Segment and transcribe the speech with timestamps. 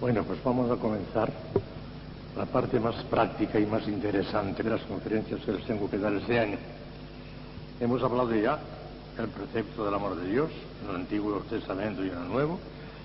[0.00, 1.28] Bueno, pues vamos a comenzar
[2.36, 6.12] la parte más práctica y más interesante de las conferencias que les tengo que dar
[6.12, 6.56] este año.
[7.80, 8.60] Hemos hablado ya
[9.16, 10.50] del precepto del amor de Dios
[10.84, 12.60] en el Antiguo Testamento y en el Nuevo,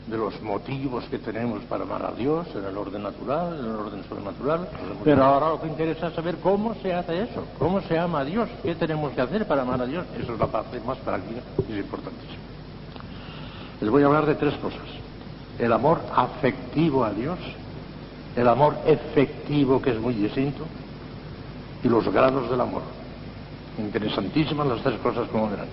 [0.05, 3.75] de los motivos que tenemos para amar a Dios en el orden natural, en el
[3.75, 4.67] orden sobrenatural.
[5.03, 8.25] Pero ahora lo que interesa es saber cómo se hace eso, cómo se ama a
[8.25, 10.05] Dios, qué tenemos que hacer para amar a Dios.
[10.21, 12.43] Esa es la parte más práctica y es importantísima.
[13.81, 15.02] Les voy a hablar de tres cosas.
[15.59, 17.37] El amor afectivo a Dios,
[18.35, 20.65] el amor efectivo que es muy distinto
[21.83, 22.81] y los grados del amor.
[23.77, 25.67] Interesantísimas las tres cosas como verán.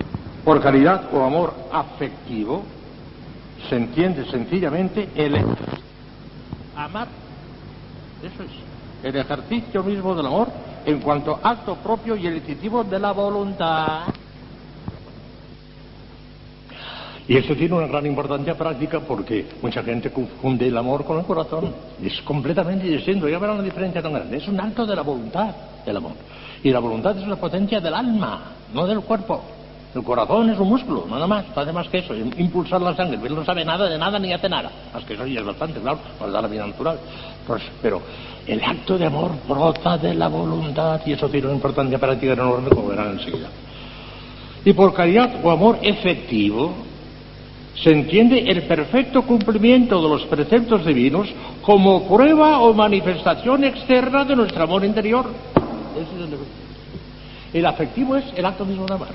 [0.45, 2.63] Por caridad o amor afectivo,
[3.69, 5.37] se entiende sencillamente el
[6.77, 7.09] amar.
[8.23, 8.51] Eso es.
[9.03, 10.49] El ejercicio mismo del amor
[10.85, 14.03] en cuanto acto propio y elecitivo de la voluntad.
[17.31, 21.25] Y eso tiene una gran importancia práctica porque mucha gente confunde el amor con el
[21.25, 21.73] corazón.
[22.03, 23.29] Es completamente distinto.
[23.29, 24.39] Ya verán la diferencia tan grande.
[24.39, 25.55] Es un acto de la voluntad,
[25.87, 26.15] el amor.
[26.65, 29.45] Y la voluntad es una potencia del alma, no del cuerpo.
[29.95, 33.21] El corazón es un músculo, nada más, no hace más que eso, impulsar la sangre.
[33.25, 34.69] Él no sabe nada de nada ni hace nada.
[34.93, 36.99] Más que eso ya es bastante, claro, nos da la vida natural.
[37.47, 38.03] Pues, pero
[38.45, 42.71] el acto de amor brota de la voluntad y eso tiene una importancia práctica enorme,
[42.71, 43.49] como verán enseguida.
[44.65, 46.90] Y por caridad o amor efectivo,
[47.77, 51.29] se entiende el perfecto cumplimiento de los preceptos divinos
[51.63, 55.27] como prueba o manifestación externa de nuestro amor interior.
[57.53, 59.15] el afectivo es el acto mismo de amar.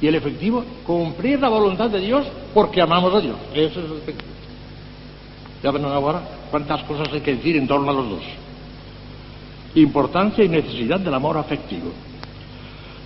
[0.00, 3.36] Y el efectivo, cumplir la voluntad de Dios porque amamos a Dios.
[3.54, 4.30] Eso es el efectivo.
[5.62, 8.22] Ya ven ahora cuántas cosas hay que decir en torno a los dos.
[9.74, 11.92] Importancia y necesidad del amor afectivo.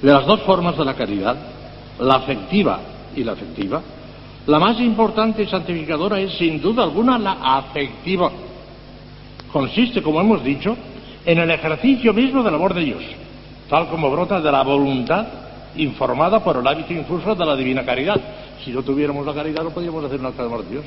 [0.00, 1.36] De las dos formas de la caridad,
[1.98, 2.80] la afectiva
[3.16, 3.82] y la afectiva,
[4.46, 8.30] la más importante y santificadora es sin duda alguna la afectiva.
[9.50, 10.76] Consiste, como hemos dicho,
[11.24, 13.02] en el ejercicio mismo del amor de Dios,
[13.70, 15.26] tal como brota de la voluntad
[15.76, 18.20] informada por el hábito infuso de la divina caridad.
[18.64, 20.84] Si no tuviéramos la caridad no podríamos hacer un acto de amor de Dios.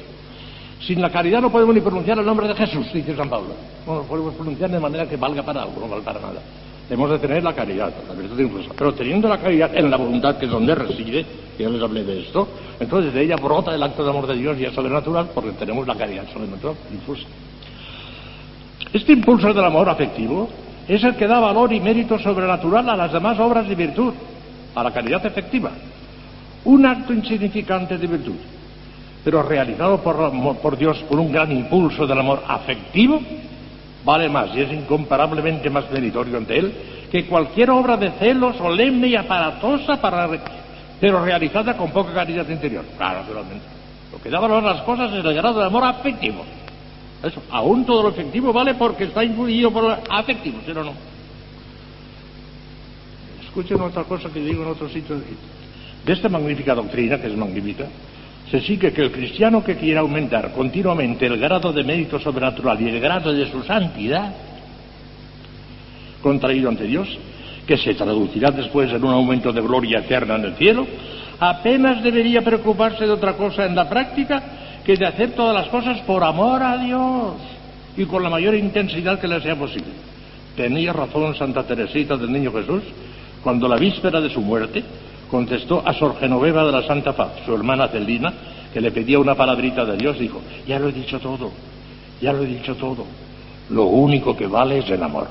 [0.85, 3.55] Sin la caridad no podemos ni pronunciar el nombre de Jesús, dice San Pablo.
[3.87, 6.41] No lo podemos pronunciar de manera que valga para algo, no valga para nada.
[6.89, 8.69] Debemos de tener la caridad, la virtud infusa.
[8.77, 11.25] Pero teniendo la caridad en la voluntad, que es donde reside,
[11.57, 12.47] que ya les hablé de esto,
[12.79, 15.85] entonces de ella brota el acto de amor de Dios y es sobrenatural porque tenemos
[15.85, 17.27] la caridad sobrenatural, infusa.
[18.93, 20.47] Este impulso del amor afectivo
[20.87, 24.13] es el que da valor y mérito sobrenatural a las demás obras de virtud
[24.73, 25.71] a la caridad efectiva.
[26.63, 28.35] Un acto insignificante de virtud,
[29.25, 33.19] pero realizado por, por Dios por un gran impulso del amor afectivo,
[34.07, 36.73] vale más y es incomparablemente más meritorio ante Él
[37.11, 40.29] que cualquier obra de celo solemne y aparatosa, para,
[40.99, 42.85] pero realizada con poca caridad interior.
[42.97, 43.65] Claro, naturalmente.
[44.11, 46.43] Lo que da valor a las cosas es el grado de amor afectivo.
[47.21, 50.93] Eso, aún todo lo efectivo vale porque está influido por lo afectivo, si no, no.
[53.45, 55.17] Escuchen otra cosa que digo en otro sitio.
[56.05, 57.85] De esta magnífica doctrina, que es magnífica,
[58.51, 62.87] se sigue que el cristiano que quiera aumentar continuamente el grado de mérito sobrenatural y
[62.87, 64.33] el grado de su santidad,
[66.21, 67.09] contraído ante Dios,
[67.65, 70.87] que se traducirá después en un aumento de gloria eterna en el cielo,
[71.39, 74.41] apenas debería preocuparse de otra cosa en la práctica
[74.85, 77.33] que de hacer todas las cosas por amor a Dios
[77.97, 79.91] y con la mayor intensidad que le sea posible.
[80.55, 82.83] Tenía razón Santa Teresita del Niño Jesús
[83.43, 84.83] cuando la víspera de su muerte
[85.29, 88.33] contestó a Sor Genoveva de la Santa Paz, su hermana Celina,
[88.73, 91.51] que le pedía una palabrita de Dios, dijo, ya lo he dicho todo,
[92.21, 93.05] ya lo he dicho todo,
[93.69, 95.27] lo único que vale es el amor.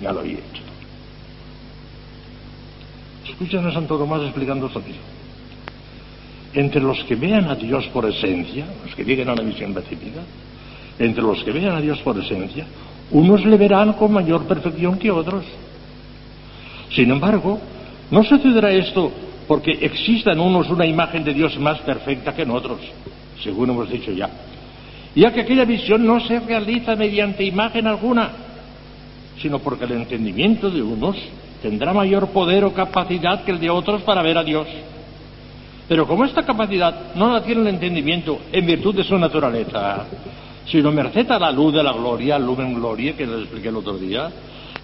[0.00, 0.62] Ya lo he hecho.
[3.26, 5.02] Escuchen a Santo Tomás explicando esto mismo.
[6.52, 10.22] Entre los que vean a Dios por esencia, los que lleguen a la visión recibida,
[10.98, 12.66] entre los que vean a Dios por esencia,
[13.10, 15.44] unos le verán con mayor perfección que otros.
[16.90, 17.60] Sin embargo,
[18.10, 19.12] no sucederá esto
[19.46, 22.80] porque exista en unos una imagen de Dios más perfecta que en otros,
[23.42, 24.28] según hemos dicho ya,
[25.14, 28.30] ya que aquella visión no se realiza mediante imagen alguna,
[29.40, 31.16] sino porque el entendimiento de unos
[31.62, 34.66] tendrá mayor poder o capacidad que el de otros para ver a Dios.
[35.88, 40.06] Pero como esta capacidad no la tiene el entendimiento en virtud de su naturaleza,
[40.66, 43.96] sino merced a la luz de la gloria, lumen gloria, que les expliqué el otro
[43.96, 44.28] día,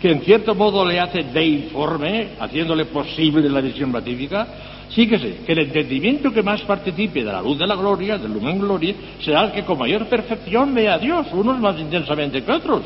[0.02, 4.48] que en cierto modo le hace deiforme, haciéndole posible la visión beatífica,
[4.88, 8.58] síguese que el entendimiento que más participe de la luz de la gloria, del lumen
[8.58, 12.82] gloria, será el que con mayor perfección vea a Dios, unos más intensamente que otros.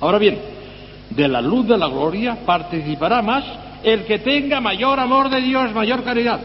[0.00, 0.40] Ahora bien,
[1.10, 3.44] de la luz de la gloria participará más
[3.84, 6.40] el que tenga mayor amor de Dios, mayor caridad,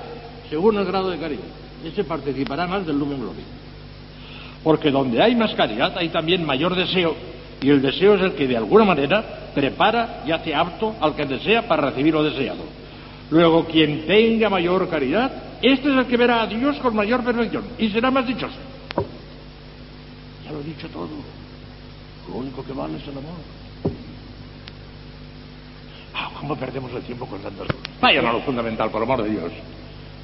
[0.52, 1.50] según el grado de caridad.
[1.84, 3.44] Ese participará más del lumen gloria.
[4.64, 7.16] Porque donde hay más caridad hay también mayor deseo,
[7.60, 11.26] y el deseo es el que de alguna manera prepara y hace apto al que
[11.26, 12.64] desea para recibir lo deseado.
[13.30, 15.32] Luego, quien tenga mayor caridad,
[15.62, 18.56] este es el que verá a Dios con mayor perfección y será más dichoso.
[20.46, 21.10] Ya lo he dicho todo.
[22.28, 23.34] Lo único que vale es el amor.
[26.16, 27.82] Ah, ¿Cómo perdemos el tiempo con tantas cosas?
[28.02, 29.52] Vayan a lo fundamental, por amor de Dios.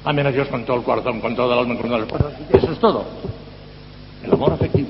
[0.04, 2.32] Amen a Dios con todo el corazón, con todo el alma, con todo el corazón.
[2.52, 3.04] Eso es todo.
[4.22, 4.88] El amor afectivo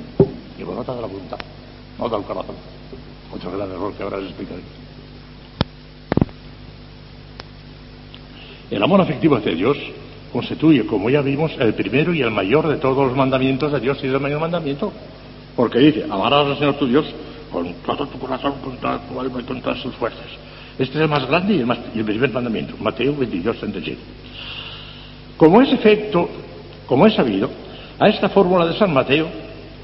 [0.57, 1.39] que brota de la voluntad,
[1.99, 2.57] no del corazón.
[3.35, 4.63] Otro gran error que ahora les explicaré.
[8.71, 9.77] El amor afectivo hacia Dios
[10.33, 13.99] constituye, como ya vimos, el primero y el mayor de todos los mandamientos de Dios
[14.03, 14.93] y es el mayor mandamiento.
[15.55, 17.07] Porque dice, amarás al Señor tu Dios
[17.51, 20.27] con todo tu corazón, con toda tu alma y con todas sus fuerzas.
[20.79, 23.99] Este es el más grande y el, más, y el primer mandamiento, Mateo 22, 37.
[25.37, 26.29] Como es efecto,
[26.87, 27.49] como es sabido,
[27.99, 29.29] a esta fórmula de San Mateo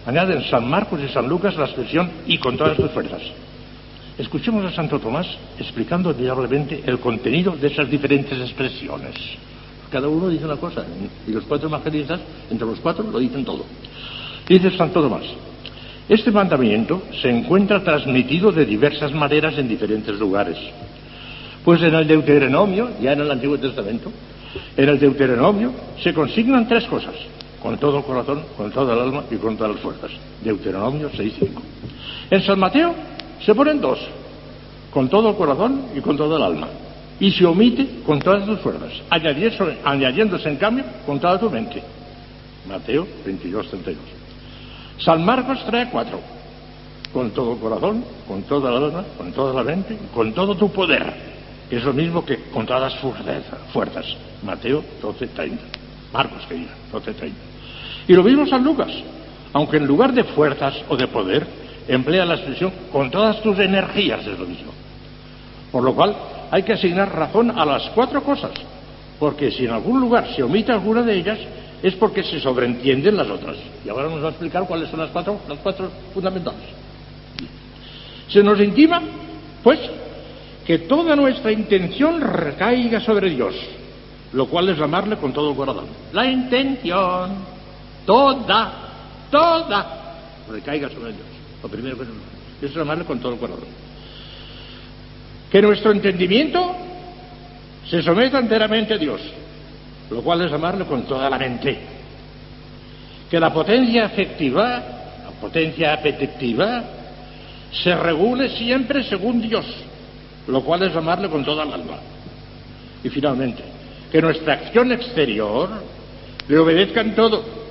[0.07, 3.23] añaden San Marcos y San Lucas la expresión y con todas tus fuerzas.
[4.19, 5.27] Escuchemos a Santo Tomás
[5.59, 9.15] explicando admirablemente el contenido de esas diferentes expresiones.
[9.91, 10.85] Cada uno dice una cosa,
[11.27, 12.21] y los cuatro evangelistas,
[12.51, 13.65] entre los cuatro, lo dicen todo.
[14.49, 15.25] Dice Santo Tomás,
[16.09, 20.59] este mandamiento se encuentra transmitido de diversas maneras en diferentes lugares.
[21.65, 24.11] Pues en el Deuteronomio, ya en el Antiguo Testamento,
[24.77, 25.73] en el Deuteronomio
[26.03, 27.15] se consignan tres cosas,
[27.63, 30.11] con todo el corazón, con toda el alma y con todas las fuerzas.
[30.43, 31.49] Deuteronomio 6.5.
[32.31, 32.95] En San Mateo
[33.45, 33.99] se ponen dos,
[34.91, 36.69] con todo el corazón y con todo el alma.
[37.21, 41.81] Y se omite con todas tus fuerzas, añadiéndose, en cambio con toda tu mente.
[42.69, 44.03] Mateo 22, 32.
[44.99, 46.21] San Marcos trae cuatro,
[47.13, 50.71] con todo el corazón, con toda el alma, con toda la mente, con todo tu
[50.73, 51.33] poder,
[51.71, 53.01] es lo mismo que con todas las
[53.73, 54.07] fuerzas.
[54.43, 55.63] Mateo 12, 30.
[56.13, 57.52] Marcos, que diga, 12, 30.
[58.09, 58.91] Y lo mismo San Lucas,
[59.53, 61.47] aunque en lugar de fuerzas o de poder,
[61.89, 64.73] emplea la expresión con todas tus energías, es lo mismo.
[65.71, 66.15] Por lo cual
[66.51, 68.53] hay que asignar razón a las cuatro cosas,
[69.19, 71.39] porque si en algún lugar se omite alguna de ellas,
[71.83, 73.57] es porque se sobreentienden las otras.
[73.85, 76.61] Y ahora nos va a explicar cuáles son las cuatro, las cuatro fundamentales.
[78.29, 79.03] Se nos intima,
[79.63, 79.81] pues,
[80.65, 83.55] que toda nuestra intención recaiga sobre Dios,
[84.33, 85.87] lo cual es amarle con todo el corazón.
[86.13, 87.31] La intención,
[88.07, 88.73] toda,
[89.31, 90.15] toda,
[90.51, 91.27] recaiga sobre Dios.
[91.63, 93.65] Lo primero que es amarle con todo el corazón.
[95.51, 96.75] Que nuestro entendimiento
[97.89, 99.21] se someta enteramente a Dios,
[100.11, 101.79] lo cual es amarle con toda la mente.
[103.31, 104.65] Que la potencia afectiva,
[105.25, 106.85] la potencia apetectiva,
[107.73, 109.65] se regule siempre según Dios,
[110.47, 111.99] lo cual es amarle con toda el alma.
[113.03, 113.63] Y finalmente,
[114.11, 115.71] que nuestra acción exterior
[116.49, 117.62] le obedezca en todo,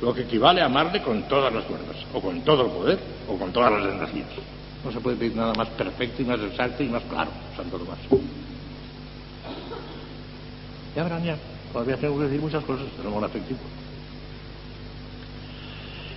[0.00, 2.98] lo que equivale a amarle con todas las fuerzas, o con todo el poder,
[3.28, 4.28] o con todas las energías.
[4.84, 7.98] No se puede pedir nada más perfecto y más exacto y más claro, Santo Tomás.
[10.94, 11.36] Ya verán ya.
[11.72, 13.60] Todavía tengo que decir muchas cosas del amor afectivo.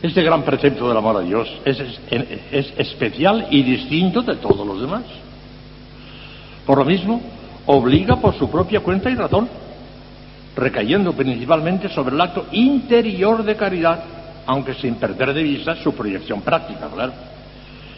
[0.01, 1.99] Este gran precepto del amor a Dios es, es,
[2.51, 5.03] es, especial y distinto de todos los demás.
[6.65, 7.19] Por lo mismo,
[7.65, 9.49] obliga por su propia cuenta y razón,
[10.57, 14.03] recayendo principalmente sobre el acto interior de caridad,
[14.47, 17.13] aunque sin perder de vista su proyección práctica, claro.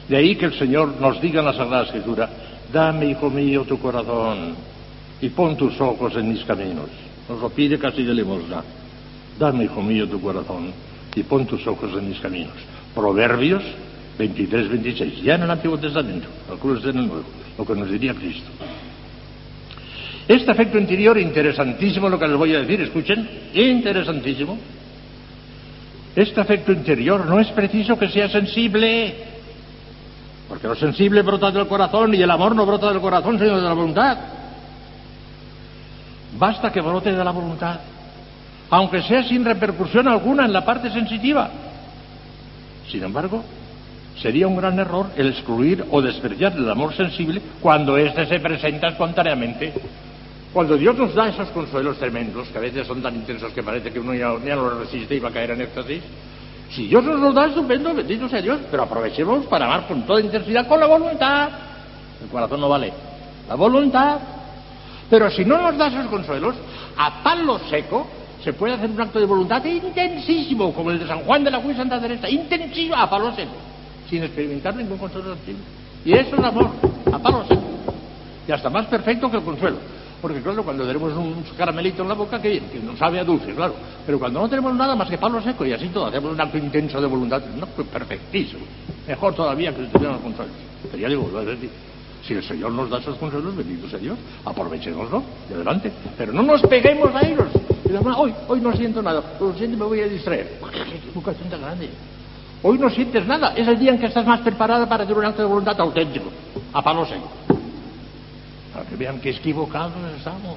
[0.08, 2.30] De ahí que el Señor nos diga en la Sagrada Escritura,
[2.72, 4.56] dame, hijo mío, tu corazón
[5.22, 6.90] y pon tus ojos en mis caminos.
[7.30, 8.64] Nos lo pide casi de limosna.
[9.38, 10.74] Dame, hijo mío, tu corazón
[11.16, 12.54] y pon tus ojos en mis caminos.
[12.94, 13.64] Proverbios
[14.18, 17.24] 23, 26, ya en el Antiguo Testamento, algunos en el Nuevo,
[17.58, 18.50] lo que nos diría Cristo.
[20.30, 24.60] Este afecto interior, interesantísimo lo que les voy a decir, escuchen, interesantísimo.
[26.16, 29.16] Este afecto interior no es preciso que sea sensible,
[30.48, 33.64] porque lo sensible brota del corazón y el amor no brota del corazón, sino de
[33.64, 34.18] la voluntad.
[36.38, 37.80] Basta que brote de la voluntad,
[38.70, 41.50] aunque sea sin repercusión alguna en la parte sensitiva.
[42.88, 43.44] Sin embargo,
[44.22, 48.90] sería un gran error el excluir o despreciar el amor sensible cuando éste se presenta
[48.90, 49.74] espontáneamente.
[50.54, 53.92] Cuando Dios nos da esos consuelos tremendos, que a veces son tan intensos que parece
[53.92, 56.02] que uno ya, ya no los resiste y va a caer en éxtasis,
[56.72, 60.22] si Dios nos los da, estupendo, bendito sea Dios, pero aprovechemos para amar con toda
[60.22, 61.50] intensidad, con la voluntad.
[62.22, 62.94] El corazón no vale.
[63.48, 64.20] La voluntad.
[65.10, 66.56] Pero si no nos da esos consuelos,
[66.96, 68.08] a palo seco
[68.44, 71.60] se puede hacer un acto de voluntad intensísimo, como el de San Juan de la
[71.60, 73.56] Cruz Santa Teresa, intensísimo, a palo seco,
[74.08, 75.36] sin experimentar ningún consuelo.
[76.06, 76.70] Y eso es amor,
[77.12, 77.64] a palo seco.
[78.48, 79.78] Y hasta más perfecto que el consuelo.
[80.22, 83.54] Porque claro, cuando tenemos un caramelito en la boca, que, que nos sabe a dulce,
[83.54, 83.74] claro.
[84.06, 86.58] Pero cuando no tenemos nada más que palo seco y así todo, hacemos un acto
[86.58, 88.66] intenso de voluntad, no, pues perfectísimo.
[89.08, 90.56] Mejor todavía que si tuviéramos consuelos.
[90.84, 91.30] Pero ya digo,
[92.26, 95.92] si el Señor nos da esos consuelos, bendito sea Dios, aprovechémoslo y adelante.
[96.18, 97.48] Pero no nos peguemos a ellos.
[97.90, 100.60] Y hoy, hoy no siento nada, lo siento, me voy a distraer.
[100.72, 101.90] ¡Qué equivocación tan grande!
[102.62, 105.26] Hoy no sientes nada, es el día en que estás más preparada para hacer un
[105.26, 106.26] acto de voluntad auténtico,
[106.74, 107.39] a palo seco.
[108.90, 110.56] Que vean que equivocados estamos,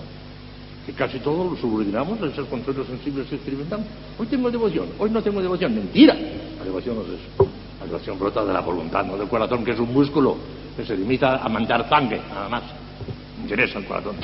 [0.86, 3.86] que casi todo lo subordinamos a esos consuelos sensibles que experimentamos.
[4.18, 6.14] Hoy tengo devoción, hoy no tengo devoción, mentira.
[6.58, 7.48] La devoción no es eso.
[7.80, 10.36] La devoción brota de la voluntad, no del corazón, que es un músculo
[10.76, 12.62] que se limita a mandar sangre, nada más.
[13.42, 14.16] Interesa el corazón.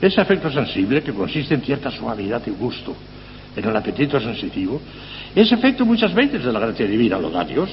[0.00, 2.96] Ese afecto sensible, que consiste en cierta suavidad y gusto,
[3.54, 4.80] en el apetito sensitivo,
[5.34, 7.70] es efecto muchas veces de la gracia divina, los datios,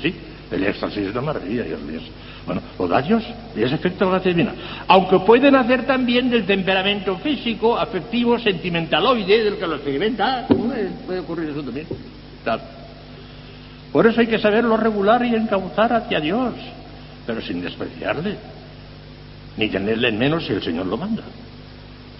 [0.00, 0.14] sí,
[0.50, 2.00] el éxtasis es una maravilla, Dios mío.
[2.46, 3.22] Bueno, los datios
[3.56, 4.54] es efecto de la gracia divina.
[4.86, 10.46] Aunque pueden hacer también del temperamento físico, afectivo, sentimentaloide, del que lo experimenta,
[11.06, 11.86] puede ocurrir eso también.
[13.92, 16.52] Por eso hay que saberlo regular y encauzar hacia Dios,
[17.26, 18.36] pero sin despreciarle,
[19.56, 21.22] ni tenerle en menos si el Señor lo manda.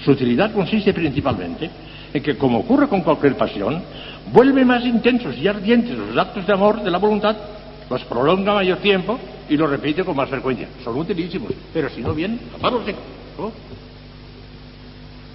[0.04, 1.70] Su utilidad consiste principalmente
[2.14, 3.82] en que, como ocurre con cualquier pasión,
[4.32, 7.36] vuelve más intensos y ardientes los actos de amor de la voluntad,
[7.90, 10.68] los prolonga mayor tiempo y los repite con más frecuencia.
[10.82, 13.00] Son utilísimos, pero si no bien, a palo seco.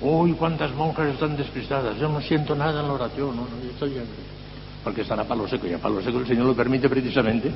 [0.01, 1.97] Uy, cuántas monjas están despistadas.
[1.97, 3.93] Yo no siento nada en la oración, no, no estoy
[4.83, 7.51] porque están a palo seco y a palo seco el Señor lo permite precisamente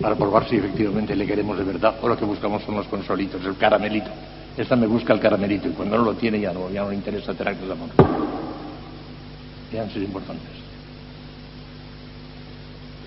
[0.00, 3.44] para probar si efectivamente le queremos de verdad o lo que buscamos son los consolitos,
[3.44, 4.10] el caramelito.
[4.56, 6.96] Esta me busca el caramelito y cuando no lo tiene ya no, ya no le
[6.96, 7.88] interesa tener de amor.
[9.80, 10.61] Han sido importantes.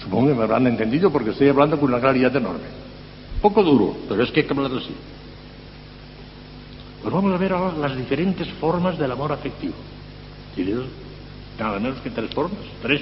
[0.05, 2.67] Supongo que me habrán entendido porque estoy hablando con una claridad enorme.
[3.41, 4.93] Poco duro, pero es que hay que hablar así.
[7.01, 9.73] Pues vamos a ver ahora las diferentes formas del amor afectivo.
[11.59, 13.01] Nada menos que tres formas, tres.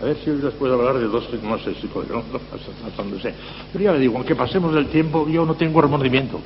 [0.00, 3.20] A ver si hoy les puedo hablar de dos, no sé si puedo, hasta donde
[3.20, 3.34] sé.
[3.72, 6.40] Pero ya le digo, aunque pasemos del tiempo, yo no tengo remordimiento.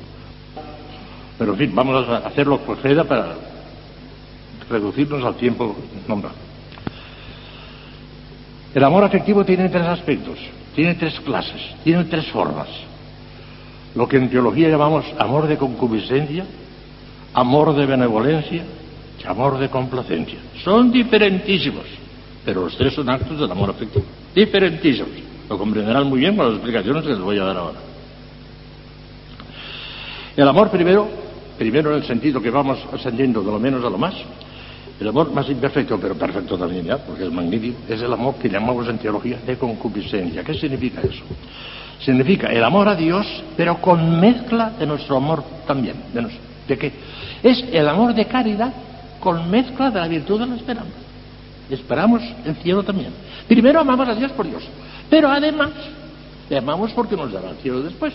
[1.37, 3.35] Pero en fin, vamos a hacerlo por queda para
[4.69, 5.75] reducirnos al tiempo
[6.09, 6.35] nombrado.
[8.73, 10.37] El amor afectivo tiene tres aspectos,
[10.75, 12.67] tiene tres clases, tiene tres formas.
[13.93, 16.45] Lo que en teología llamamos amor de concupiscencia,
[17.33, 18.63] amor de benevolencia
[19.23, 20.39] y amor de complacencia.
[20.63, 21.85] Son diferentísimos,
[22.43, 24.05] pero los tres son actos del amor afectivo.
[24.33, 25.11] Diferentísimos.
[25.47, 27.79] Lo comprenderán muy bien con las explicaciones que les voy a dar ahora.
[30.35, 31.07] El amor primero,
[31.59, 34.15] primero en el sentido que vamos ascendiendo de lo menos a lo más,
[34.99, 38.49] el amor más imperfecto, pero perfecto también ya, porque es magnífico, es el amor que
[38.49, 40.43] llamamos en teología de concupiscencia.
[40.43, 41.23] ¿Qué significa eso?
[41.99, 43.25] Significa el amor a Dios,
[43.57, 45.95] pero con mezcla de nuestro amor también.
[46.13, 46.27] ¿De,
[46.67, 46.91] ¿De qué?
[47.41, 48.73] Es el amor de caridad
[49.19, 50.91] con mezcla de la virtud de la esperanza.
[51.69, 53.11] Esperamos el cielo también.
[53.47, 54.63] Primero amamos a Dios por Dios,
[55.09, 55.71] pero además
[56.49, 58.13] le amamos porque nos dará el cielo después.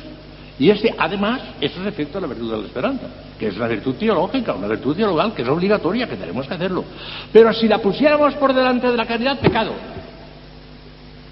[0.59, 3.07] Y este, además, eso es efecto de la virtud de la esperanza,
[3.39, 6.85] que es una virtud teológica, una virtud teologal que es obligatoria, que tenemos que hacerlo.
[7.33, 9.73] Pero si la pusiéramos por delante de la caridad, pecado.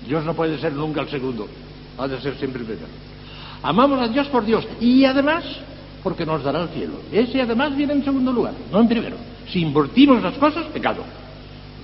[0.07, 1.49] Dios no puede ser nunca el segundo,
[1.99, 2.87] ha de ser siempre el primero.
[3.63, 5.45] Amamos a Dios por Dios y además
[6.05, 7.01] porque nos dará el cielo.
[7.11, 9.17] Ese además viene en segundo lugar, no en primero.
[9.49, 11.03] Si invertimos las cosas, pecado.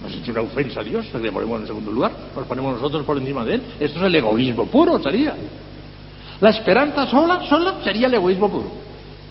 [0.00, 3.18] Nos hecho una ofensa a Dios, le ponemos en segundo lugar, nos ponemos nosotros por
[3.18, 3.62] encima de él.
[3.80, 5.34] Esto es el egoísmo puro, sería.
[6.42, 8.68] La esperanza sola, sola, sería el egoísmo puro.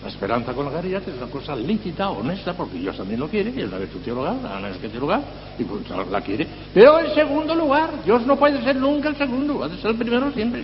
[0.01, 3.51] La esperanza con la caridad es una cosa lícita, honesta, porque Dios también lo quiere,
[3.53, 5.21] y es la virtud teologal, la es que teologal,
[5.59, 6.47] y pues la quiere.
[6.73, 9.97] Pero en segundo lugar, Dios no puede ser nunca el segundo, ha de ser el
[9.97, 10.63] primero siempre.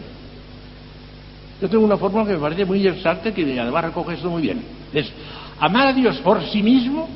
[1.62, 4.63] Yo tengo una fórmula que me parece muy exacta, que además recoge esto muy bien.
[4.94, 5.12] Es
[5.60, 7.10] amar a Dios por sí mismo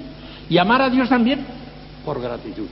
[0.50, 1.46] y amar a Dios también
[2.04, 2.68] por gratitud.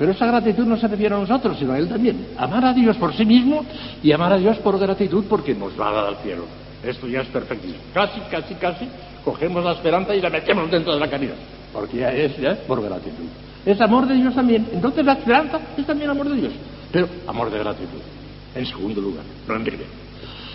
[0.00, 2.28] Pero esa gratitud no se refiere a nosotros, sino a Él también.
[2.38, 3.66] Amar a Dios por sí mismo
[4.02, 6.44] y amar a Dios por gratitud porque nos va a dar al cielo.
[6.82, 7.82] Esto ya es perfectísimo.
[7.92, 8.88] Casi, casi, casi
[9.22, 11.34] cogemos la esperanza y la metemos dentro de la caridad.
[11.70, 13.26] Porque ya es, ya es por gratitud.
[13.66, 14.66] Es amor de Dios también.
[14.72, 16.52] Entonces la esperanza es también amor de Dios.
[16.90, 18.00] Pero amor de gratitud.
[18.54, 19.90] En segundo lugar, no en primero.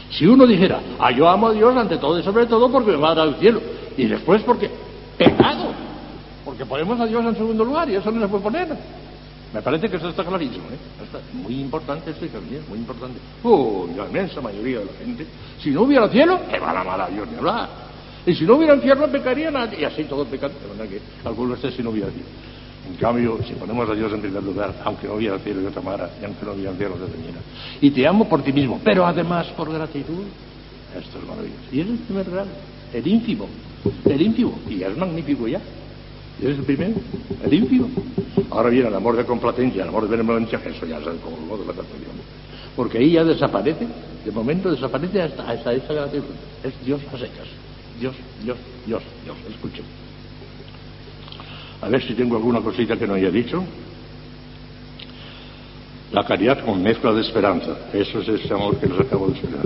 [0.09, 2.97] Si uno dijera, ah, yo amo a Dios ante todo y sobre todo porque me
[2.97, 3.61] va a dar al cielo.
[3.95, 4.71] Y después porque
[5.19, 5.71] pecado.
[6.43, 9.04] Porque ponemos a Dios en segundo lugar y eso no se puede poner.
[9.55, 10.77] Me parece que eso está clarísimo, ¿eh?
[11.01, 13.17] Está muy importante esto, también, muy importante.
[13.41, 15.25] Uy, la inmensa mayoría de la gente,
[15.63, 17.69] si no hubiera cielo, que va la mala Dios ni hablar.
[18.25, 19.79] Y si no hubiera infierno, pecaría nadie.
[19.79, 22.27] Y así todo pecado, de verdad que algunos esté si no hubiera cielo.
[22.89, 25.79] En cambio, si ponemos a Dios en primer lugar, aunque no hubiera cielo yo te
[25.79, 27.39] amara, y aunque no hubiera cielo te temiera.
[27.79, 30.25] Y te amo por ti mismo, pero además por gratitud.
[30.99, 31.63] Esto es maravilloso.
[31.71, 32.49] Y es el primer grado,
[32.91, 33.47] el ínfimo,
[34.03, 35.61] el ínfimo, y es magnífico ya.
[36.41, 36.95] Y es el primero,
[37.43, 37.89] el ínfimo.
[38.51, 41.57] Ahora viene el amor de complacencia, el amor de benevolencia, eso ya es el colmo
[41.57, 42.15] de la perfección.
[42.75, 43.87] Porque ahí ya desaparece,
[44.25, 46.35] de momento desaparece hasta, hasta esa gratitud.
[46.63, 47.47] Es Dios a secas.
[47.99, 49.37] Dios, Dios, Dios, Dios.
[49.49, 49.85] Escuchen.
[51.81, 53.63] A ver si tengo alguna cosita que no haya dicho.
[56.11, 57.77] La caridad con mezcla de esperanza.
[57.93, 59.65] Eso es ese amor que les acabo de explicar.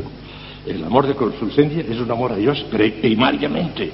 [0.66, 3.92] El amor de consultencia es un amor a Dios primariamente,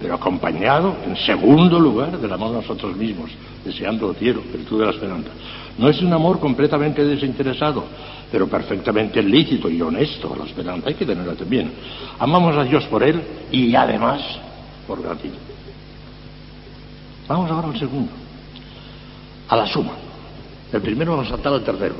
[0.00, 3.30] pero acompañado, en segundo lugar, del amor a nosotros mismos,
[3.64, 5.28] deseando el cielo, virtud de la esperanza.
[5.76, 7.84] No es un amor completamente desinteresado,
[8.32, 10.88] pero perfectamente lícito y honesto a la esperanza.
[10.88, 11.70] Hay que tenerla también.
[12.18, 13.20] Amamos a Dios por Él
[13.52, 14.22] y además
[14.86, 15.36] por gratitud.
[17.28, 18.10] Vamos ahora al segundo,
[19.48, 19.92] a la suma.
[20.72, 21.94] El primero vamos a saltar al tercero.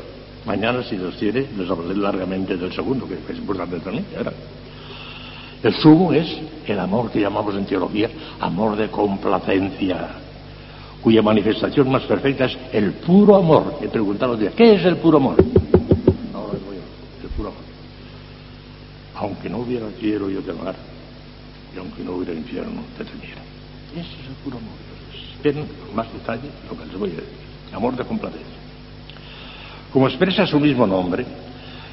[0.47, 4.07] Mañana, si Dios quiere, les hablaré largamente del segundo, que es importante también.
[5.63, 6.27] El sumo es
[6.67, 8.09] el amor que llamamos en teología
[8.41, 10.09] amor de complacencia,
[11.03, 13.77] cuya manifestación más perfecta es el puro amor.
[13.81, 15.37] Me preguntaron ¿qué es el puro amor?
[16.33, 17.63] Ahora voy a el puro amor.
[19.17, 20.75] Aunque no hubiera cielo, yo te amar,
[21.75, 23.43] y aunque no hubiera infierno, te temiera.
[23.93, 24.73] Ese es el puro amor.
[25.35, 27.51] Esperen más detalle lo que les voy a decir.
[27.73, 28.47] Amor de complacencia.
[29.93, 31.27] Como expresa su mismo nombre,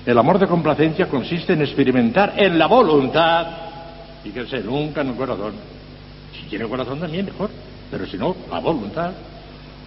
[0.08, 3.46] el amor de complacencia consiste en experimentar en la voluntad,
[4.24, 5.52] y que se nunca en el corazón,
[6.34, 7.50] si tiene corazón también mejor,
[7.92, 9.12] pero si no, la voluntad,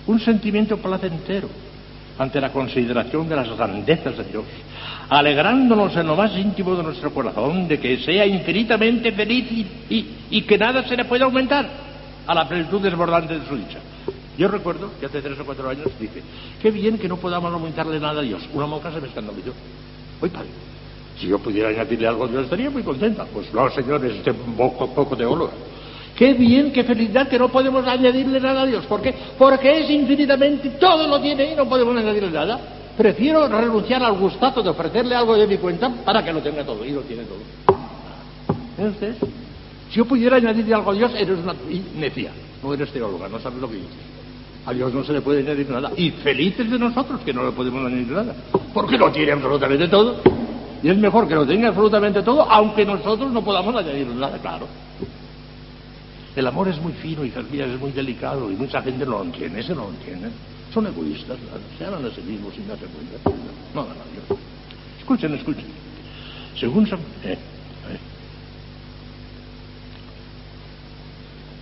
[0.07, 1.49] un sentimiento placentero
[2.19, 4.45] ante la consideración de las grandezas de Dios,
[5.09, 10.59] alegrándonos en lo más íntimo de nuestro corazón de que sea infinitamente feliz y, que
[10.59, 11.67] nada se le pueda aumentar
[12.27, 13.79] a la plenitud desbordante de su dicha.
[14.37, 16.23] Yo recuerdo que hace tres o cuatro años dije,
[16.61, 18.43] qué bien que no podamos aumentarle nada a Dios.
[18.53, 19.55] Una monja se me escandalizó.
[20.21, 20.49] Oye, padre,
[21.19, 23.27] si yo pudiera añadirle algo Dios estaría muy contenta.
[23.33, 25.51] Pues no, señores, este poco, poco teólogo.
[26.17, 28.85] Qué bien, qué felicidad que no podemos añadirle nada a Dios.
[28.87, 29.15] ¿Por qué?
[29.39, 32.61] Porque es infinitamente, todo lo tiene y no podemos añadirle nada.
[32.97, 36.85] Prefiero renunciar al gustazo de ofrecerle algo de mi cuenta para que lo tenga todo.
[36.85, 37.39] Y lo tiene todo.
[38.77, 39.17] Entonces,
[39.89, 41.55] si yo pudiera añadirle algo a Dios, eres una
[41.97, 42.33] necia.
[42.63, 44.20] No eres teóloga, no sabes lo que dices.
[44.67, 45.91] A Dios no se le puede añadir nada.
[45.97, 48.35] Y felices de nosotros que no le podemos añadir nada.
[48.75, 50.21] Porque lo tiene absolutamente todo.
[50.83, 54.67] Y es mejor que lo tenga absolutamente todo, aunque nosotros no podamos añadir nada, claro.
[56.37, 59.61] El amor es muy fino, y es muy delicado, y mucha gente no lo entiende,
[59.61, 60.29] ese no lo entiende.
[60.73, 61.37] Son egoístas,
[61.77, 63.31] se aman a sí mismos sin darse cuenta.
[63.75, 64.37] No, no, no.
[64.99, 65.67] Escuchen, escuchen.
[66.59, 67.01] Según San...
[67.25, 67.37] Eh,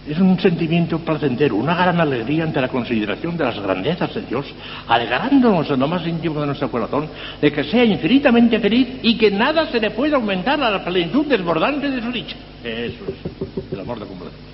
[0.09, 4.47] Es un sentimiento placentero, una gran alegría ante la consideración de las grandezas de Dios,
[4.87, 7.09] alegrándonos en lo más íntimo de nuestro corazón
[7.41, 11.27] de que sea infinitamente feliz y que nada se le pueda aumentar a la plenitud
[11.27, 12.37] desbordante de su dicha.
[12.65, 14.49] Eso es el amor de complacencia.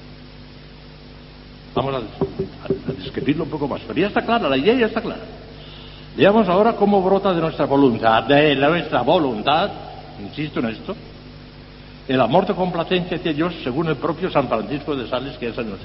[1.73, 5.01] Vamos a, a, describirlo un poco más, pero ya está clara, la idea ya está
[5.01, 5.23] clara.
[6.17, 9.71] Veamos ahora cómo brota de nuestra voluntad, de nuestra voluntad,
[10.21, 10.97] insisto en esto,
[12.07, 15.59] el amor de complacencia hacia Dios, según el propio San Francisco de Sales, que es
[15.59, 15.79] años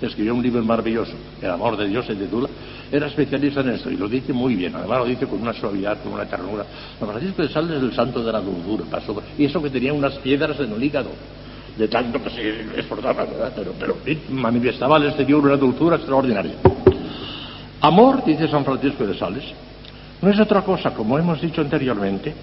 [0.00, 2.48] escribió un libro maravilloso, El amor de Dios, se titula,
[2.92, 6.00] era especialista en esto y lo dice muy bien, además lo dice con una suavidad,
[6.02, 6.64] con una ternura.
[6.98, 8.84] San Francisco de Sales es el santo de la dulzura,
[9.36, 11.10] y eso que tenía unas piedras en el hígado,
[11.76, 13.52] de tanto que se esforzaba, ¿verdad?
[13.54, 13.96] Pero, pero
[14.30, 16.54] manifestaba al exterior una dulzura extraordinaria.
[17.80, 19.44] Amor, dice San Francisco de Sales,
[20.20, 22.34] no es otra cosa, como hemos dicho anteriormente,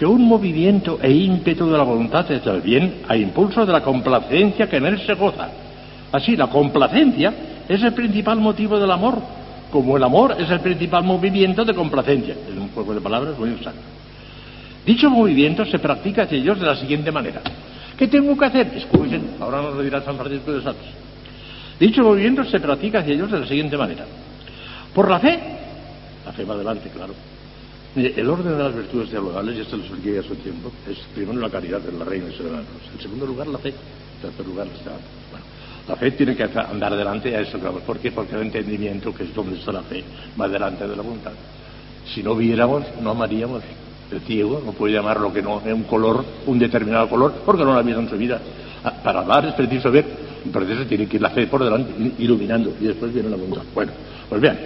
[0.00, 3.82] que un movimiento e ímpetu de la voluntad hacia el bien a impulso de la
[3.82, 5.50] complacencia que en él se goza.
[6.10, 7.34] Así, la complacencia
[7.68, 9.20] es el principal motivo del amor,
[9.70, 12.32] como el amor es el principal movimiento de complacencia.
[12.32, 13.82] Es un juego de palabras muy exacto.
[14.86, 17.42] Dicho movimiento se practica hacia Dios de la siguiente manera.
[17.98, 18.72] ¿Qué tengo que hacer?
[18.74, 20.80] Escuchen, ahora nos lo dirá San Francisco de Sales.
[21.78, 24.06] Dicho movimiento se practica hacia Dios de la siguiente manera.
[24.94, 25.38] Por la fe,
[26.24, 27.12] la fe va adelante, claro
[27.96, 31.40] el orden de las virtudes teologales, y esto lo expliqué hace un tiempo, es primero
[31.40, 32.66] la caridad de la reina y ciudadanos.
[32.94, 33.70] En segundo lugar, la fe.
[33.70, 34.92] En tercer lugar, la.
[35.30, 35.44] Bueno,
[35.88, 37.80] la fe tiene que andar delante a eso, claro.
[37.80, 38.12] ¿Por qué?
[38.12, 40.04] Porque el entendimiento, que es donde está la fe,
[40.40, 41.32] va delante de la voluntad.
[42.14, 43.62] Si no viéramos, no amaríamos.
[44.10, 47.64] El ciego no puede llamar lo que no es un color, un determinado color, porque
[47.64, 48.40] no lo ha visto en su vida.
[48.82, 50.04] Ah, para hablar es preciso ver,
[50.52, 53.62] por eso tiene que ir la fe por delante, iluminando, y después viene la voluntad.
[53.74, 53.92] Bueno,
[54.28, 54.58] pues vean,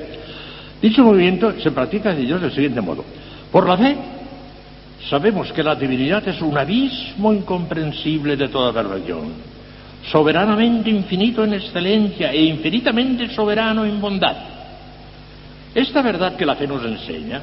[0.81, 3.05] Dicho movimiento se practica de Dios del siguiente modo.
[3.51, 3.97] Por la fe,
[5.09, 9.33] sabemos que la divinidad es un abismo incomprensible de toda perfección,
[10.11, 14.37] soberanamente infinito en excelencia e infinitamente soberano en bondad.
[15.75, 17.43] Esta verdad que la fe nos enseña,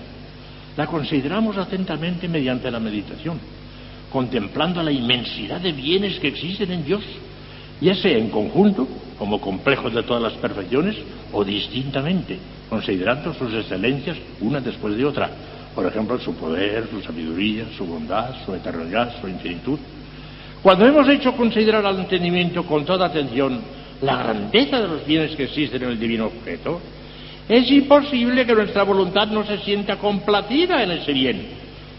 [0.77, 3.39] la consideramos atentamente mediante la meditación,
[4.11, 7.03] contemplando la inmensidad de bienes que existen en Dios,
[7.81, 8.87] ya sea en conjunto,
[9.21, 10.95] como complejos de todas las perfecciones,
[11.31, 15.29] o distintamente, considerando sus excelencias una después de otra.
[15.75, 19.77] Por ejemplo, su poder, su sabiduría, su bondad, su eternidad, su infinitud.
[20.63, 23.61] Cuando hemos hecho considerar al entendimiento con toda atención
[24.01, 26.81] la grandeza de los bienes que existen en el divino objeto,
[27.47, 31.45] es imposible que nuestra voluntad no se sienta complacida en ese bien.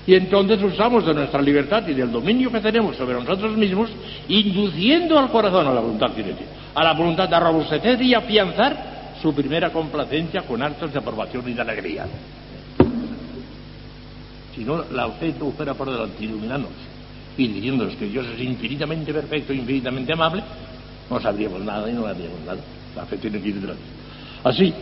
[0.09, 3.91] Y entonces usamos de nuestra libertad y del dominio que tenemos sobre nosotros mismos,
[4.27, 6.11] induciendo al corazón a la voluntad
[6.75, 11.53] a la voluntad de robustecer y afianzar su primera complacencia con actos de aprobación y
[11.53, 12.07] de alegría.
[14.55, 16.71] Si no, la fe no fuera por delante iluminarnos
[17.37, 20.43] y diciéndonos que Dios es infinitamente perfecto, infinitamente amable,
[21.09, 22.61] no sabríamos nada y no haríamos nada.
[22.95, 23.77] La fe tiene que ir detrás.
[24.45, 24.75] Así,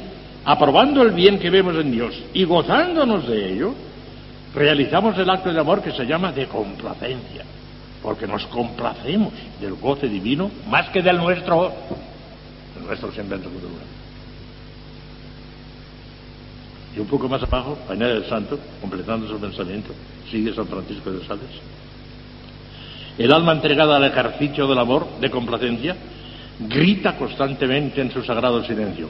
[0.45, 3.75] aprobando el bien que vemos en Dios y gozándonos de ello,
[4.55, 7.45] realizamos el acto de amor que se llama de complacencia,
[8.03, 11.73] porque nos complacemos del goce divino más que del nuestro,
[12.79, 13.45] el nuestro siempre en
[16.97, 19.93] Y un poco más abajo, añade el santo, completando su pensamiento,
[20.31, 21.61] sigue San Francisco de Sales.
[23.19, 25.97] El alma entregada al ejercicio del amor, de complacencia,
[26.59, 29.09] grita constantemente en su sagrado silencio.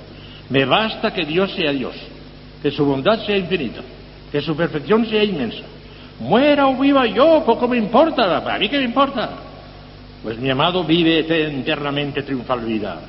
[0.50, 1.94] Me basta que Dios sea Dios,
[2.60, 3.82] que su bondad sea infinita,
[4.30, 5.62] que su perfección sea inmensa.
[6.20, 9.30] Muera o viva yo, poco me importa, ¿a mí qué me importa?
[10.22, 13.00] Pues mi amado vive eternamente triunfal vida.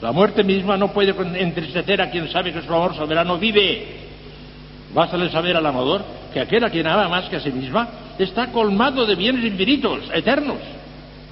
[0.00, 3.86] La muerte misma no puede entristecer a quien sabe que su amor soberano vive.
[4.94, 8.46] Bástale saber al amador que aquel a quien ama más que a sí misma está
[8.46, 10.58] colmado de bienes infinitos, eternos.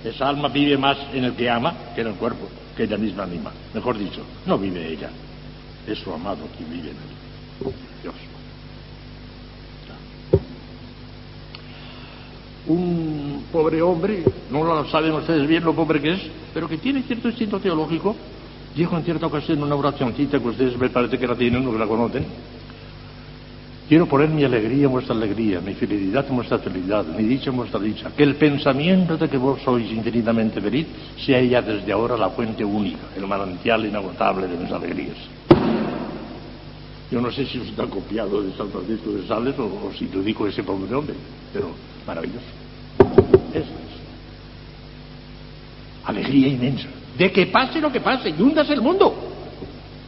[0.04, 3.22] Esa alma vive más en el que ama que en el cuerpo, que ella misma
[3.22, 3.52] anima.
[3.72, 5.08] Mejor dicho, no vive ella,
[5.86, 7.74] es su amado quien vive en él.
[12.68, 16.20] Un pobre hombre, no lo saben ustedes bien lo pobre que es,
[16.52, 18.16] pero que tiene cierto instinto teológico,
[18.74, 21.78] dijo en cierta ocasión una oracióncita que ustedes me parece que la tienen o que
[21.78, 22.24] la conocen,
[23.88, 27.56] Quiero poner mi alegría en vuestra alegría, mi fidelidad en vuestra fidelidad, mi dicha en
[27.56, 28.10] vuestra dicha.
[28.16, 30.88] Que el pensamiento de que vos sois infinitamente feliz
[31.24, 35.16] sea ya desde ahora la fuente única, el manantial inagotable de mis alegrías.
[37.10, 40.20] Yo no sé si os está copiado de San Francisco de Sales o, si te
[40.22, 41.14] digo ese pobre hombre,
[41.52, 41.70] pero
[42.06, 42.46] maravilloso.
[43.52, 43.96] Eso es.
[46.04, 46.88] Alegría inmensa.
[47.16, 49.14] De que pase lo que pase y hundas el mundo.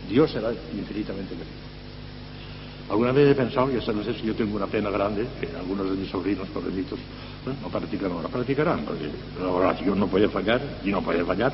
[0.09, 1.69] Dios será infinitamente feliz.
[2.91, 5.49] Alguna vez he pensado, y esta no sé si yo tengo una pena grande, que
[5.57, 6.99] algunos de mis sobrinos, pobrecitos,
[7.63, 11.53] no practican ahora, practicarán, porque la oración no puede fallar y no puede fallar,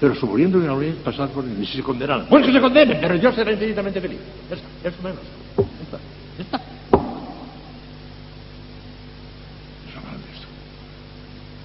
[0.00, 2.60] pero suponiendo que no voy a pasar por y si se condenan, pues que se
[2.60, 4.18] condenen, pero yo seré infinitamente feliz.
[4.50, 5.20] Ya eso menos.
[6.36, 6.60] Ya está.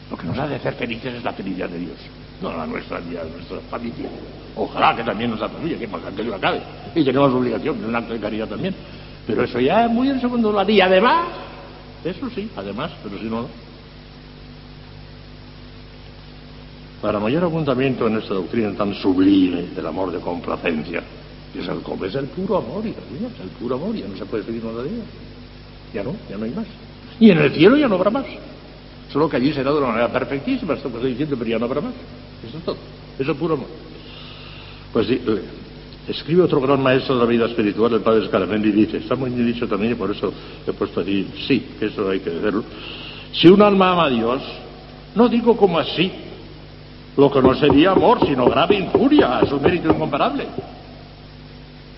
[0.09, 1.97] Lo que nos ha de hacer felices es la felicidad de Dios,
[2.41, 4.09] no la nuestra ni la nuestra familia.
[4.55, 6.61] Ojalá que también nuestra familia, que más que lo acabe.
[6.95, 8.75] Y tenemos obligación un acto de caridad también.
[9.25, 10.69] Pero eso ya es muy en segundo lugar.
[10.69, 11.27] Y además,
[12.03, 13.47] eso sí, además, pero si no,
[17.01, 21.01] Para mayor apuntamiento en esta doctrina tan sublime del amor de complacencia,
[21.53, 21.79] es el,
[22.27, 25.01] puro amor, y es el puro amor, ya no se puede pedir nada de ello.
[25.93, 26.67] Ya no, ya no hay más.
[27.19, 28.25] Y en el cielo ya no habrá más.
[29.11, 31.65] Solo que allí será de una manera perfectísima, esto que estoy diciendo, pero ya no
[31.65, 31.93] habrá más.
[32.47, 32.77] Eso es todo.
[33.19, 33.67] Eso es puro amor.
[34.93, 35.21] Pues sí,
[36.07, 39.31] escribe otro gran maestro de la vida espiritual, el padre Scaramendi, y dice, está muy
[39.31, 40.31] bien dicho también y por eso
[40.65, 42.63] he puesto allí, sí, eso hay que decirlo.
[43.33, 44.41] Si un alma ama a Dios,
[45.15, 46.11] no digo como así,
[47.17, 50.47] lo que no sería amor, sino grave injuria a su mérito incomparable.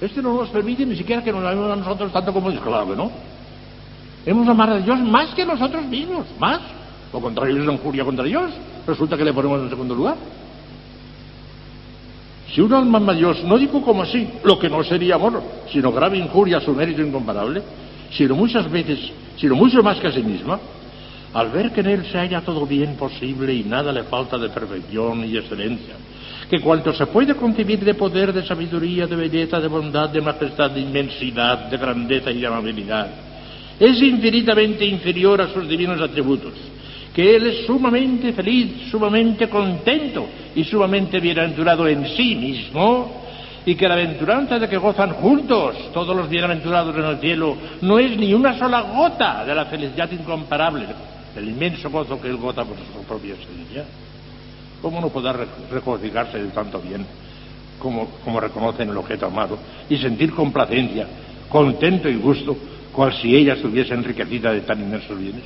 [0.01, 3.11] Este no nos permite ni siquiera que nos amemos a nosotros tanto como que no.
[4.25, 6.59] Hemos amado a Dios más que nosotros mismos, más.
[7.11, 8.51] Lo contrario es injuria contra Dios.
[8.87, 10.15] Resulta que le ponemos en segundo lugar.
[12.53, 15.41] Si un alma ama a Dios, no digo como así, lo que no sería amor,
[15.71, 17.63] sino grave injuria a su mérito incomparable,
[18.11, 18.99] sino muchas veces,
[19.37, 20.59] sino mucho más que a sí misma,
[21.33, 24.49] al ver que en él se halla todo bien posible y nada le falta de
[24.49, 25.95] perfección y excelencia,
[26.49, 30.71] que cuanto se puede concebir de poder, de sabiduría, de belleza, de bondad, de majestad,
[30.71, 33.07] de inmensidad, de grandeza y de amabilidad,
[33.79, 36.53] es infinitamente inferior a sus divinos atributos,
[37.13, 43.23] que Él es sumamente feliz, sumamente contento y sumamente bienaventurado en sí mismo,
[43.65, 47.97] y que la aventuranza de que gozan juntos todos los bienaventurados en el cielo no
[47.97, 50.85] es ni una sola gota de la felicidad incomparable,
[51.35, 53.85] el inmenso gozo que Él goza por su propia semilla.
[54.81, 55.33] ¿Cómo no podrá
[55.71, 57.05] regocijarse de tanto bien
[57.79, 59.57] como, como reconocen el objeto amado
[59.89, 61.07] y sentir complacencia,
[61.49, 62.55] contento y gusto,
[62.91, 65.43] cual si ella estuviese enriquecida de tan inmensos bienes?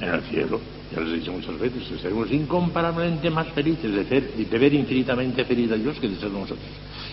[0.00, 4.32] En el cielo ya les he dicho muchas veces, seremos incomparablemente más felices de, ser,
[4.32, 6.58] de ver infinitamente feliz a Dios que de ser nosotros.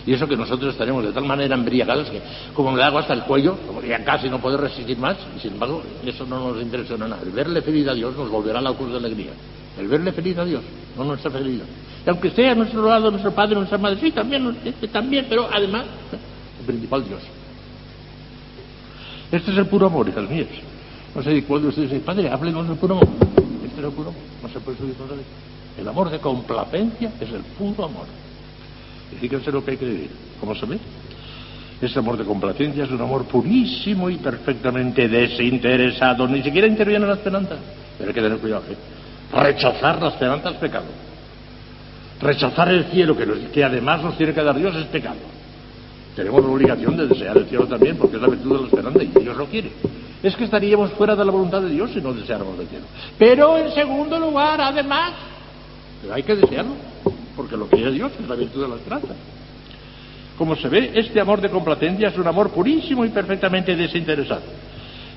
[0.04, 2.20] Y eso que nosotros estaremos de tal manera embriagados que,
[2.54, 5.52] como me hago hasta el cuello, como ya casi no puedo resistir más, y sin
[5.52, 7.18] embargo, eso no nos interesa nada.
[7.22, 9.30] El verle feliz a Dios nos volverá la cruz de alegría.
[9.78, 10.62] El verle feliz a Dios,
[10.96, 11.66] no nuestra felicidad.
[12.04, 14.56] Y aunque sea nuestro lado, nuestro padre, nuestra madre, sí, también,
[14.90, 15.84] también, pero además,
[16.60, 17.22] el principal Dios.
[19.30, 20.48] Este es el puro amor, hijas mías.
[21.14, 23.08] No sé cuándo ustedes dicen, padre, háblenos del puro amor.
[23.78, 24.12] Este el amor.
[24.42, 24.94] No se puede subir
[25.78, 28.06] El amor de complacencia es el puro amor.
[29.12, 30.10] Y fíjense lo que hay que decir.
[30.40, 30.78] ¿Cómo se ve?
[31.80, 36.26] Ese amor de complacencia es un amor purísimo y perfectamente desinteresado.
[36.26, 37.56] Ni siquiera interviene en la esperanza.
[37.96, 38.64] Pero hay que tener cuidado.
[38.68, 38.76] ¿eh?
[39.32, 40.86] Rechazar la esperanza es pecado.
[42.20, 45.18] Rechazar el cielo, que, que además nos tiene que dar Dios, es pecado.
[46.16, 49.02] Tenemos la obligación de desear el cielo también, porque es la virtud de la esperanza
[49.04, 49.70] y Dios lo quiere.
[50.22, 52.86] Es que estaríamos fuera de la voluntad de Dios si no deseáramos el cielo.
[53.18, 55.12] Pero en segundo lugar, además,
[56.12, 56.74] hay que desearlo,
[57.36, 59.14] porque lo quiere Dios es la virtud de la esperanza.
[60.36, 64.42] Como se ve, este amor de complacencia es un amor purísimo y perfectamente desinteresado.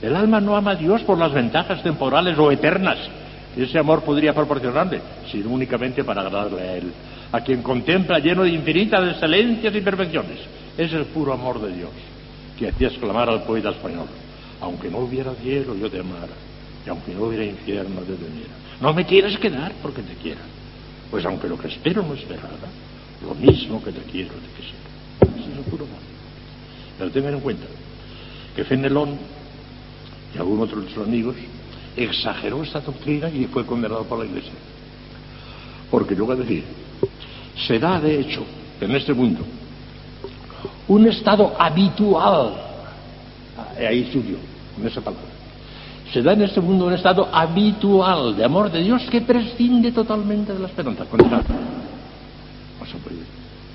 [0.02, 2.98] El alma no ama a Dios por las ventajas temporales o eternas
[3.54, 6.92] que ese amor podría proporcionarle, sino únicamente para agradarle a Él,
[7.32, 10.40] a quien contempla lleno de infinitas excelencias y perfecciones
[10.78, 11.90] es el puro amor de Dios
[12.58, 14.06] que hacía exclamar al poeta español,
[14.62, 16.34] aunque no hubiera cielo yo te amara,
[16.86, 18.54] y aunque no hubiera infierno te temiera.
[18.80, 20.42] No me quieres quedar porque te quiera,
[21.10, 22.50] pues aunque lo que espero no esperara,
[23.24, 25.40] lo mismo que te quiero te quisiera.
[25.40, 26.00] Ese es el puro amor.
[26.98, 27.66] Pero tengan en cuenta
[28.56, 29.18] que Fenelón
[30.34, 31.36] y algún otro de sus amigos
[31.96, 34.54] exageró esta doctrina y fue condenado por la Iglesia.
[35.90, 36.64] Porque yo voy a decir,
[37.68, 38.46] se da de hecho
[38.80, 39.42] en este mundo
[40.88, 42.54] un estado habitual.
[43.78, 44.38] Ahí subió,
[44.76, 45.30] con esa palabra.
[46.12, 50.54] Se da en este mundo un estado habitual de amor de Dios que prescinde totalmente
[50.54, 51.06] de la esperanza.
[51.06, 53.22] No, se puede,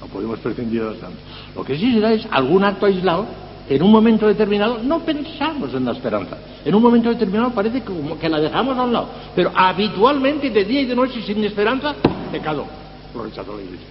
[0.01, 1.21] no podemos prescindir de la esperanza.
[1.55, 3.27] Lo que sí se da es algún acto aislado.
[3.69, 6.37] En un momento determinado no pensamos en la esperanza.
[6.65, 9.09] En un momento determinado parece como que la dejamos a un lado.
[9.35, 11.95] Pero habitualmente, de día y de noche, sin esperanza,
[12.31, 12.67] pecado.
[13.15, 13.87] Lo rechazó la iglesia.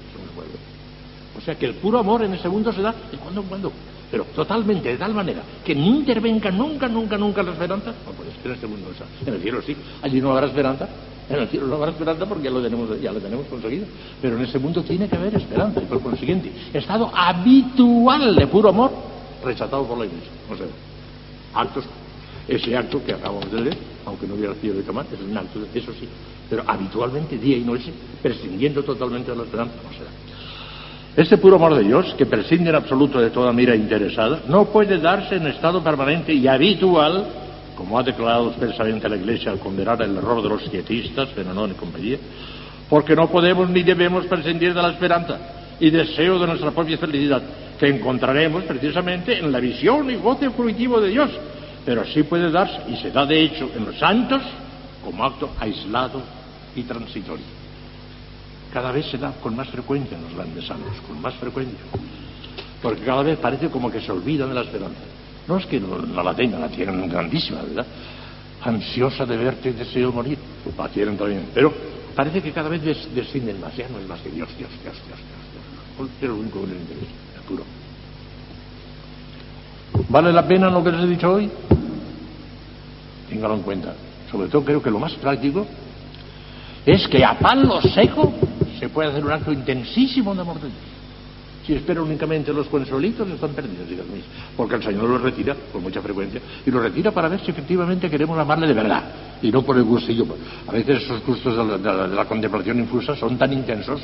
[1.38, 3.72] O sea que el puro amor en ese mundo se da de cuando en cuando,
[4.12, 7.94] pero totalmente, de tal manera que no intervenga nunca, nunca, nunca la esperanza.
[8.06, 8.90] No, pues en este mundo
[9.26, 10.88] En el cielo sí, allí no habrá esperanza.
[11.28, 13.88] En el cielo no habrá esperanza porque ya lo tenemos, ya lo tenemos conseguido.
[14.22, 18.70] Pero en ese mundo tiene que haber esperanza y por consiguiente, estado habitual de puro
[18.70, 18.92] amor
[19.44, 20.30] rechazado por la iglesia.
[20.52, 20.68] O sea,
[21.54, 21.86] actos,
[22.48, 25.60] ese acto que acabamos de leer, aunque no hubiera cielo y tomar, es un acto,
[25.60, 26.08] de, eso sí,
[26.50, 27.92] pero habitualmente día y noche,
[28.22, 30.10] prescindiendo totalmente de la esperanza, no será.
[31.16, 34.98] Ese puro amor de Dios, que prescinde en absoluto de toda mira interesada, no puede
[34.98, 37.26] darse en estado permanente y habitual,
[37.74, 41.76] como ha declarado expresamente la Iglesia al condenar el error de los quietistas, Fenelón y
[41.76, 42.18] compañía,
[42.90, 45.38] porque no podemos ni debemos prescindir de la esperanza
[45.80, 47.42] y deseo de nuestra propia felicidad,
[47.80, 51.30] que encontraremos precisamente en la visión y goce fruitivo de Dios,
[51.86, 54.42] pero sí puede darse, y se da de hecho en los santos,
[55.02, 56.22] como acto aislado
[56.76, 57.55] y transitorio
[58.76, 61.80] cada vez se da con más frecuencia en los grandes santos, con más frecuencia.
[62.82, 65.00] Porque cada vez parece como que se olvidan de la esperanza.
[65.48, 67.86] No es que no, la tengan, la tienen grandísima, ¿verdad?
[68.64, 70.38] Ansiosa de verte y deseo morir,
[70.78, 71.48] la tienen también.
[71.54, 71.74] Pero
[72.14, 75.20] parece que cada vez descienden más, ya no es más que Dios, Dios, Dios, Dios,
[75.98, 76.10] Dios.
[76.22, 77.64] Es lo único que les interesa, es puro.
[80.10, 81.50] ¿Vale la pena lo que les he dicho hoy?
[83.30, 83.94] Téngalo en cuenta.
[84.30, 85.66] Sobre todo creo que lo más práctico
[86.86, 88.34] es que a palo seco
[88.86, 90.80] se puede hacer un acto intensísimo de amor de Dios.
[91.66, 94.22] Si espera únicamente los consuelitos, están perdidos, díganme.
[94.56, 96.40] Porque el Señor los retira con mucha frecuencia.
[96.64, 99.04] Y los retira para ver si efectivamente queremos amarle de verdad.
[99.42, 100.28] Y no por el gustillo.
[100.68, 104.00] A veces esos gustos de la, contemplación infusa son tan intensos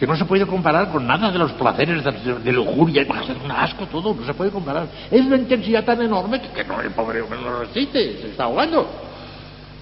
[0.00, 3.02] que no se puede comparar con nada de los placeres de, lujuria.
[3.02, 4.88] Es un asco todo, no se puede comparar.
[5.10, 8.44] Es una intensidad tan enorme que, no, el pobre hombre no lo resiste, se está
[8.44, 8.88] ahogando.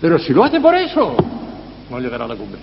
[0.01, 1.15] Pero si lo hace por eso,
[1.89, 2.59] no llegará a la cumbre.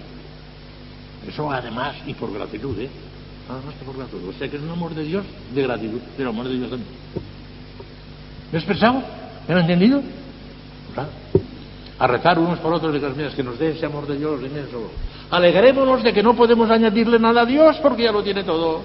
[1.30, 2.89] Eso además y por gratitud, ¿eh?
[3.48, 4.30] Además que por gratitud.
[4.30, 6.89] O sea que es un amor de Dios de gratitud, pero amor de Dios también.
[8.52, 9.04] ¿Me he expresado?
[9.48, 10.02] ¿Me han entendido?
[12.00, 14.89] A rezar unos por otros de las que nos dé ese amor de Dios inmenso.
[15.30, 18.82] Alegrémonos de que no podemos añadirle nada a Dios porque ya lo tiene todo.